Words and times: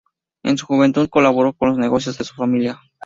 En 0.41 0.57
su 0.57 0.65
juventud, 0.65 1.09
colaboró 1.09 1.55
en 1.59 1.67
los 1.69 1.77
negocios 1.77 2.17
de 2.17 2.23
su 2.23 2.33
familia. 2.33 2.79